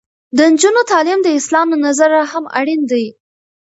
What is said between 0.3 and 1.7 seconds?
د نجونو تعلیم د اسلام